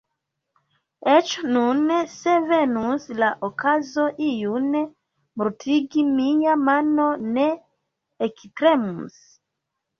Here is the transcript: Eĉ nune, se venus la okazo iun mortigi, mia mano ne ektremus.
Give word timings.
Eĉ 1.15 1.33
nune, 1.55 1.97
se 2.13 2.37
venus 2.53 3.05
la 3.25 3.29
okazo 3.49 4.07
iun 4.29 4.67
mortigi, 5.43 6.09
mia 6.19 6.59
mano 6.67 7.09
ne 7.39 7.49
ektremus. 8.31 9.25